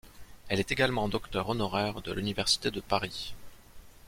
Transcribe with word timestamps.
Elle 0.47 0.59
est 0.59 0.71
également 0.71 1.07
docteur 1.07 1.47
honoraire 1.49 2.01
de 2.01 2.11
l'Université 2.11 2.71
de 2.71 2.79
Paris. 2.81 3.35